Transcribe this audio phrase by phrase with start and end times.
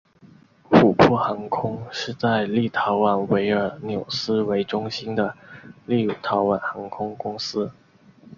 [0.71, 5.35] 琥珀航空是在立陶宛维尔纽斯为中心的
[5.85, 7.71] 立陶宛航空公司。